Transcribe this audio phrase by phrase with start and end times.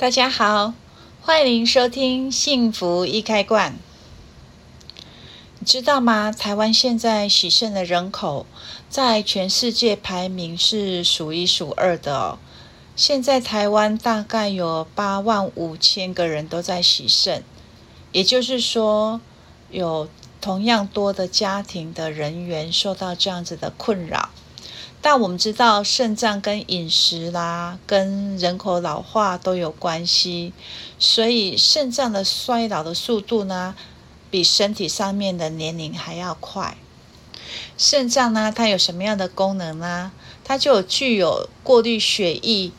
[0.00, 0.72] 大家好，
[1.20, 3.72] 欢迎收听《幸福一开罐》。
[5.58, 6.32] 你知道吗？
[6.32, 8.46] 台湾现在洗肾的人口
[8.88, 12.38] 在全世界排名是数一数二的哦。
[12.96, 17.44] 现在台湾大概有八万五千个人都在洗肾，
[18.12, 19.20] 也就是说，
[19.70, 20.08] 有
[20.40, 24.30] 同样多的家庭的人员受到这样子的困扰。
[25.02, 30.52] 但我们知道，肾脏跟饮食啦，跟人口老化都有关系，
[30.98, 33.74] 所以肾脏的衰老的速度呢，
[34.30, 36.76] 比身体上面的年龄还要快。
[37.78, 40.12] 肾脏呢，它有什么样的功能呢？
[40.44, 42.70] 它就有具有过滤血液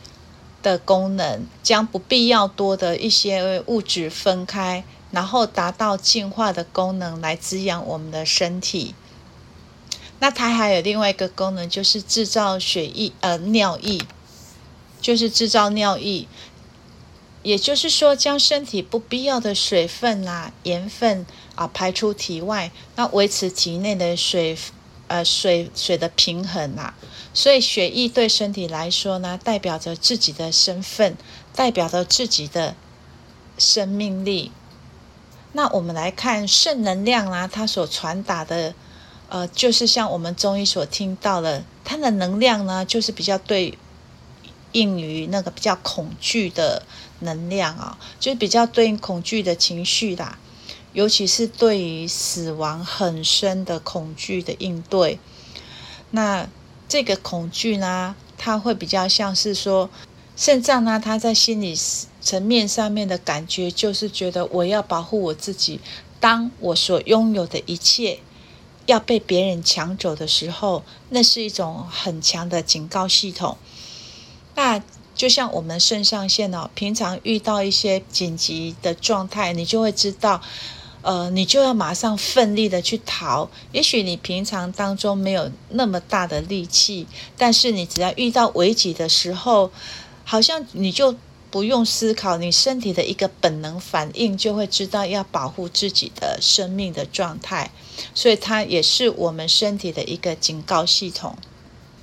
[0.62, 8.94] 的功能，将不必要多的一些物质分开，然后达到净化的功能，来滋养我们的身体。
[10.22, 14.00] 那它还有另外一个功能，就是制造血液，呃，尿液，
[15.00, 16.28] 就是制造尿液，
[17.42, 24.56] 也就是说，将身体不必要的水分啊、盐分啊排出体外，那维持体内的水，
[25.08, 26.94] 呃，水水的平衡啊。
[27.34, 31.16] 所以血液对身体来说呢，代表着自己的身份，
[31.56, 32.76] 代表着自己的
[33.58, 34.52] 生命力。
[35.54, 38.76] 那我们来看肾能量啊，它所传达的。
[39.32, 43.78] 呃，就是像我们中医所听到的，它的能量呢，就是比较对
[44.72, 46.82] 应于那个比较恐惧的
[47.20, 50.38] 能量啊，就是比较对应恐惧的情绪啦，
[50.92, 55.18] 尤其是对于死亡很深的恐惧的应对。
[56.10, 56.46] 那
[56.86, 59.88] 这个恐惧呢，它会比较像是说，
[60.36, 61.74] 肾脏呢，它在心理
[62.20, 65.80] 层面上面的感觉，就是觉得我要保护我自己，
[66.20, 68.18] 当我所拥有的一切。
[68.86, 73.56] 要被别人抢走的时候，那是一种很强的警告系统。
[74.54, 74.82] 那
[75.14, 80.40] 就像我们肾上腺哦，平常遇到一些紧急的状态，你就会知道，
[81.02, 83.48] 呃，你就要马上奋力的去逃。
[83.72, 89.70] 也许你平常当中没有那么大的力气，但是你只要遇到危急的时候，
[90.24, 91.14] 好像你就。
[91.52, 97.70] 不用思考，你身体的一个本能反应就会知道要保护自己的生命的状态，
[98.14, 101.36] 所以它也是我们身体的一个警告系统。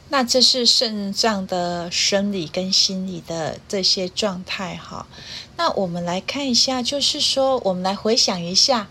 [0.10, 5.08] 那这是肾脏的生理跟心理的这些状态哈。
[5.58, 8.88] 那我们来看一下，就是说，我们来回想一下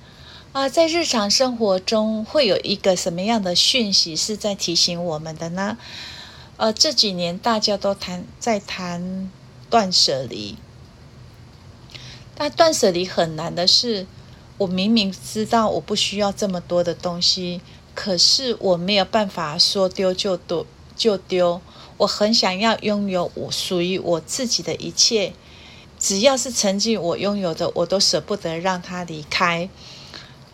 [0.50, 5.78] 啊，在日常生活中会有一个什么样的讯息是在提醒我们的呢？
[6.56, 9.30] 呃，这几年大家都谈在谈。
[9.70, 10.56] 断舍离，
[12.34, 14.06] 但断舍离很难的是，
[14.56, 17.60] 我明明知道我不需要这么多的东西，
[17.94, 21.60] 可是我没有办法说丢就丢就丢。
[21.98, 25.32] 我很想要拥有我属于我自己的一切，
[25.98, 29.68] 只要是曾经我拥有的，我都舍不得让它离开。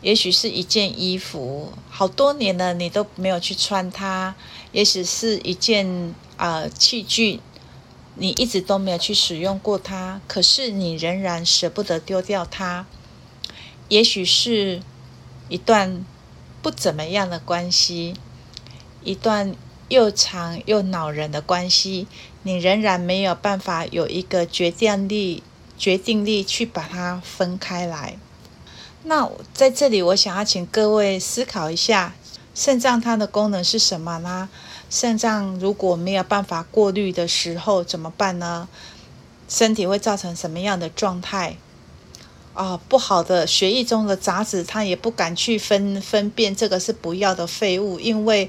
[0.00, 4.34] 也许是一件衣服，好多年了你都没有去穿它；
[4.72, 7.40] 也许是一件啊、器具。
[8.16, 12.86] 你一直都没有去使用过它，可是你仍然舍不得丢掉它。
[13.88, 14.82] 也许是
[15.48, 16.04] 一段
[16.62, 18.14] 不怎么样的关系，
[19.02, 19.54] 一段
[19.88, 22.06] 又长又恼人的关系，
[22.44, 25.42] 你仍然没有办法有一个决定力、
[25.76, 28.16] 决定力去把它分开来。
[29.02, 32.14] 那在这里，我想要请各位思考一下，
[32.54, 34.48] 肾脏它的功能是什么呢？
[34.94, 38.68] 肾脏如果没有办法过滤的时候怎么办呢？
[39.48, 41.56] 身体会造成什么样的状态？
[42.52, 48.48] 啊、不好的血液中的杂质，它也不敢去分分辨这个是不要的废物，因为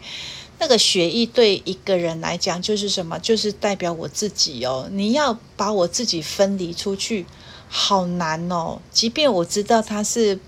[0.60, 3.18] 那个血液对一个人来讲就是什么？
[3.18, 4.88] 就是代表我自己哦。
[4.92, 7.26] 你要把我自己分离出去，
[7.68, 8.80] 好难哦。
[8.92, 10.40] 即便我知道它是。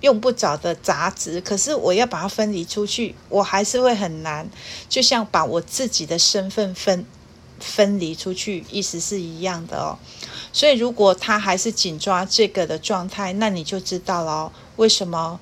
[0.00, 4.48] 用不着的杂质，可是我要把它分离出去，我还是会很难。
[4.88, 7.04] 就像把我自己的身份分
[7.58, 9.98] 分离出去，意思是一样的哦。
[10.52, 15.38] 所以如果他还是紧抓这个的状态，那你就知道了哦，为什么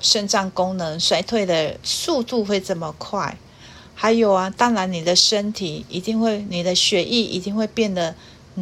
[0.00, 3.36] 肾脏功能衰退的速度会这么快。
[3.94, 8.14] 还有啊，当然你的身体一定会，你的血液一定会变得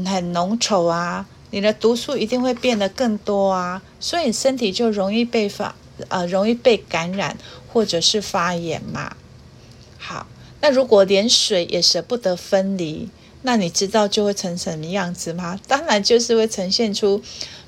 [0.07, 1.27] 很浓稠啊。
[1.53, 5.75] 你的毒素一定会变得更多啊，所以身体就容易被发
[6.09, 7.37] 呃，容易被感染
[7.73, 9.17] 或者是发炎嘛。
[9.99, 10.27] 好，
[10.61, 13.09] 那如果连水也舍不得分离，
[13.43, 15.59] 那你知道就会成什么样子吗？
[15.67, 17.21] 当然就是会呈现出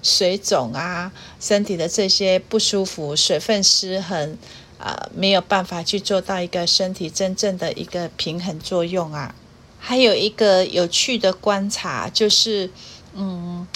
[0.03, 4.39] 水肿啊，身体的这些不舒服，水分失衡
[4.79, 9.35] 啊，没有办法去做到一个身体真正的一个平衡作用啊。
[9.79, 12.71] 还有一个有趣的观察就是。
[13.15, 13.67] 嗯，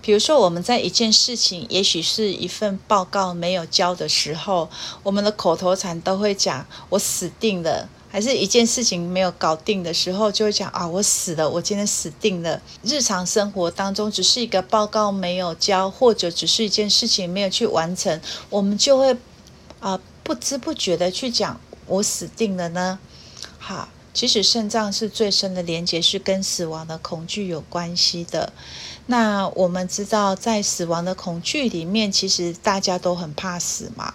[0.00, 4.68] 比如说，我们在一件事情，也许是一份报告没有交的时候，
[5.02, 12.60] 我们的口头禅都会讲“我死定了”；还是一件事情没有搞定的时候，就会讲“啊，我死了，我今天死定了”。
[12.82, 19.16] 日常生活当中，只是一个报告没有交，或者只是一件事情没有去完成，我们就会
[19.80, 22.98] 啊不知不觉的去讲“我死定了”呢。
[23.58, 23.88] 好。
[24.14, 28.52] 其实肾脏是最深的连接，是跟死亡的恐惧有关系的。
[29.06, 34.14] 那我们知道，在死亡的恐惧里面，其实大家都很怕死嘛。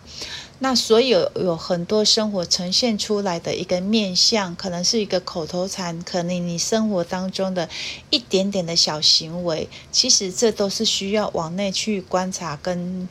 [0.60, 7.68] 那所以有有很多生活呈现出来的一个面相，可能是一个口头禅，可能你生活当中的
[8.10, 13.10] 一点点的小行为，其实这都是需要往内去观察跟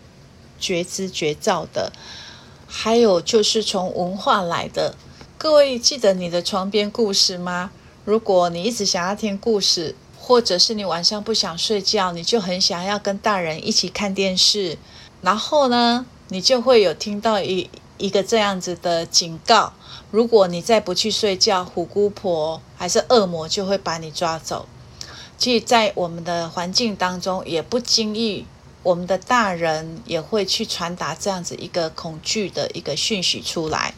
[0.59, 1.93] 觉知觉照的。
[2.67, 4.95] 还有就是从文化来的。
[5.47, 7.71] 各位记得你的床边故事吗？
[8.05, 14.77] 如果你一直想要听故事，或者是你晚上不想睡觉，你就很想要跟大人一起看电视，
[15.23, 19.73] 然后呢，你就会有听到一一个这样子的警告：
[20.11, 24.67] 如果你再不去睡觉，虎姑婆还是恶魔就会把你抓走。
[25.39, 28.45] 其实，在我们的环境当中，也不经意，
[28.83, 33.95] 我们的大人也会去传达这样子一个恐惧的一个讯息出来。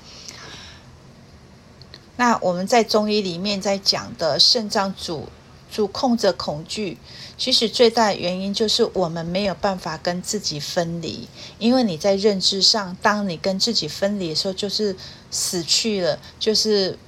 [2.19, 5.29] 那我们在中医里面在讲的肾脏主
[5.71, 6.99] 主控着恐惧，
[7.37, 11.29] 其实最大的原因就是我们没有办法跟自己分离，
[11.61, 14.97] 因为你在认知上，当你跟自己分离的时候，就是
[15.31, 16.99] 死去了，就是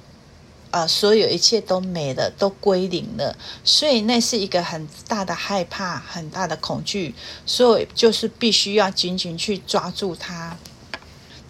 [0.69, 3.35] 呃，所有一切都没了，都归零了，
[3.65, 7.13] 所以那是一个很大的害怕，很大的恐惧，
[7.45, 10.57] 所以就是必须要紧紧去抓住它。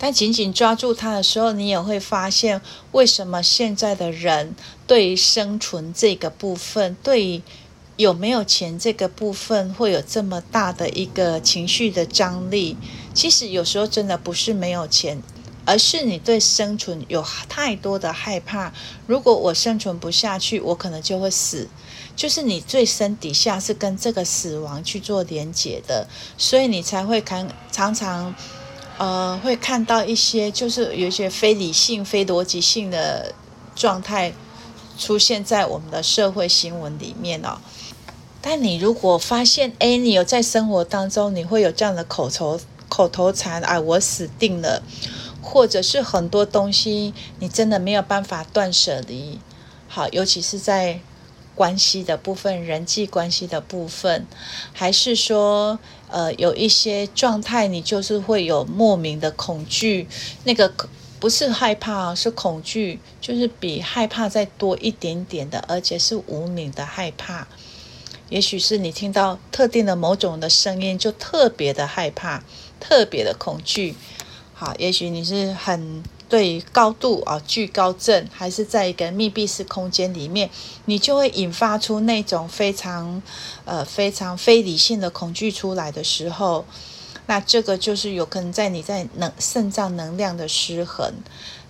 [0.03, 2.59] 但紧紧抓住它的时候，你也会发现，
[2.92, 4.56] 为什么现在的人
[4.88, 7.44] 对于生存这个部分，对于
[7.98, 12.75] 有没有钱这个部分，会有这么大的一个情绪的张力？
[13.13, 15.21] 其实有时候真的不是没有钱，
[15.65, 18.74] 而是你对生存有太多的害怕。
[19.06, 21.69] 如果我生存不下去，我可能就会死。
[22.15, 26.07] 就是你最深底下是跟这个死亡去做连结的，
[26.39, 28.33] 所以你才会看常常。
[29.01, 33.33] 呃，会看到一些就是有一些非理性、非逻辑性的
[33.75, 34.31] 状态
[34.95, 37.57] 出现在我们的社会新闻里面哦。
[38.44, 44.83] 但你如果发现，哎，你有在生活当中，你会有这样的口头口头禅，哎，我死定了，
[45.42, 49.39] 或者是很多东西你真的没有办法断舍离。
[49.88, 51.00] 好，尤其是在。
[51.54, 54.25] 关系的部分，人际关系的部分，
[54.74, 55.77] 还是说，
[56.12, 60.08] 呃，有一些状态，你就是会有莫名的恐惧，
[60.44, 60.72] 那个
[61.19, 67.48] 不是害怕，是恐惧，就是比害怕再多一点点的，而且是无名的害怕。
[68.30, 72.44] 也许是你听到特定的某种的声音，就特别的害怕，
[72.80, 73.96] 特别的恐惧。
[74.54, 76.04] 好，也许你是很。
[76.31, 80.50] 对于高度啊，惧高症，还是在一个密闭式空间里面，
[80.86, 83.22] 你就会引发出那种非常
[83.66, 86.66] 呃非常非理性的恐惧出来的时候，
[87.25, 91.16] 那这个就是有可能在你在能肾脏能量的失衡。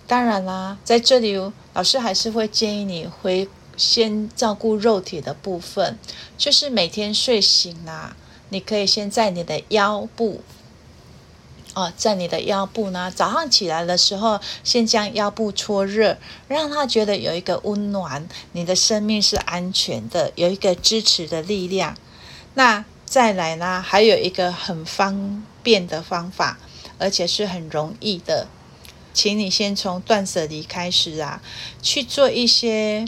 [0.05, 1.35] 当然啦，在这里
[1.73, 5.97] 老师还是会建议你回先照顾肉体的部分，
[6.37, 8.15] 就是每天睡醒啦，
[8.49, 10.41] 你可以先在你的腰部。
[11.73, 21.95] 哦，在你的腰部呢，早上起来的时候，先将腰部搓热，让他觉得有一个温暖，你的生命是安全的，有一个支持的力量。
[22.55, 26.59] 那再来呢，还有一个很方便的方法，
[26.97, 28.47] 而且是很容易的，
[29.13, 31.41] 请你先从断舍离开始啊，
[31.81, 33.05] 去做一些。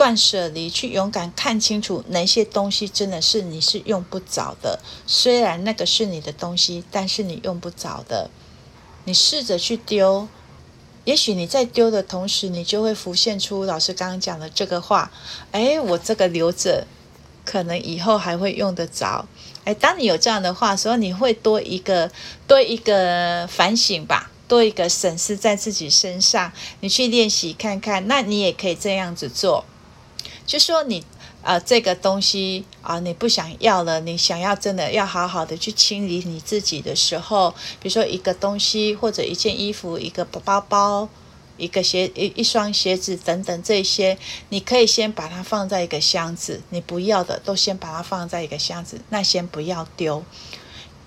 [0.00, 4.80] 断舍离，去勇敢看清楚哪些东西真的是你是用不着的。
[5.06, 8.30] 虽然那个是你的东西，但是你用不着的，
[9.04, 10.26] 你试着去丢。
[11.04, 15.12] 也许你在丢的同时，你就会浮现出老师刚刚讲的这个话：
[15.52, 16.86] 哎，我这个留着，
[17.44, 19.26] 可能以后还会用得着。
[19.64, 22.10] 哎，当你有这样的话的时候，你会多一个
[22.46, 26.50] 多一个反省吧，多一个审视在自己身上。
[26.80, 29.66] 你去练习看看，那你也可以这样子做。
[30.50, 31.04] 就说你
[31.42, 41.08] 啊、这个东西啊、你不想要了，你想要真的要好好的去清理你自己的时候，比如说一个东西或者一件衣服、一个包包、
[41.56, 50.24] 一个鞋、一一双鞋子等等这些，你可以先把它放在一个箱子，你不要的都先把它放在一个箱子，那先不要丢，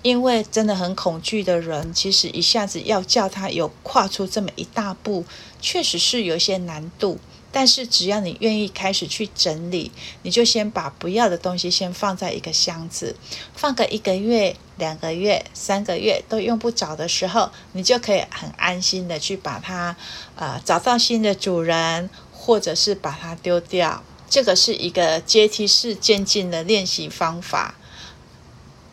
[0.00, 5.26] 因为真的很恐惧的人，其实一下子要叫他有跨出这么一大步，
[5.60, 7.18] 确实是有些难度。
[7.56, 9.92] 但是只要你愿意开始去整理，
[10.22, 13.14] 你就先把不要的东西先放在一个箱子，
[13.54, 19.94] 放个一个月、两个月、三个月都用不着的时候，你就可以很安心的去把它，
[20.34, 24.02] 呃，找到新的主人，或者是把它丢掉。
[24.28, 27.76] 这个是一个阶梯式渐进的练习方法。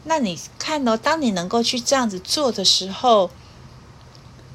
[0.03, 3.31] 那你看哦，当你能够去这样子做的时候，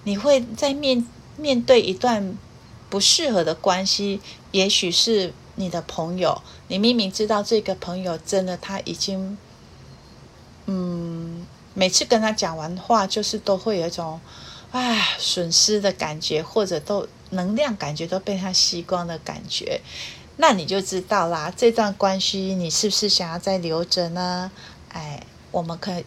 [0.04, 1.04] 你会在面
[1.36, 2.36] 面对一段
[2.88, 4.20] 不适合的关系，
[4.52, 9.36] 也许是你的朋友，你明明知道这个朋友真的他已经，
[10.66, 14.20] 嗯，每次跟他讲完话，就是都会有一种
[14.72, 19.80] 啊损失的感觉，或者都能量感觉都被他吸光的感觉，
[20.36, 24.50] 那你就知道啦，这段关系你是不是想要再留着呢？
[24.90, 25.22] 哎。
[25.52, 26.04] 我们可以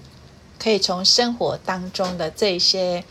[0.59, 3.03] 可以从生活当中的这些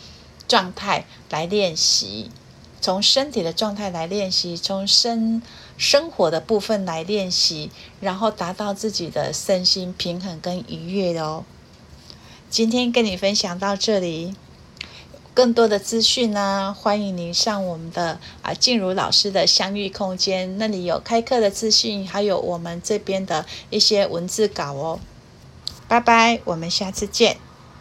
[0.47, 2.31] 状态来练习，
[2.81, 5.43] 从身体的状态来练习，从生
[5.77, 7.71] 生活的部分来练习，
[8.01, 11.45] 然后达到自己的身心平衡跟愉悦哦。
[12.49, 14.35] 今天跟你分享到这里，
[15.35, 25.01] 更多的资讯呢，欢迎您上我们的啊静茹老师的相遇空间，那里有开课的资讯，还有我们这边的一些文字稿哦。
[25.87, 27.37] 拜拜，我们下次见。